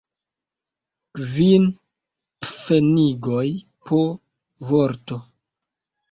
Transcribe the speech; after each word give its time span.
Kvin 1.17 1.65
pfenigoj 2.45 3.43
po 3.89 3.99
vorto. 4.71 5.19